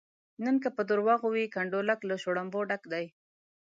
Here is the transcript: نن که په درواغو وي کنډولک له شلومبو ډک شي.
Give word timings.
نن 0.45 0.55
که 0.63 0.69
په 0.75 0.81
درواغو 0.89 1.27
وي 1.31 1.45
کنډولک 1.55 1.99
له 2.09 2.15
شلومبو 2.23 2.59
ډک 2.69 2.83
شي. 2.91 3.05